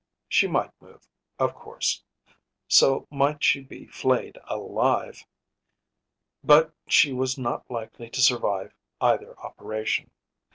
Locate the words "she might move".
0.27-1.07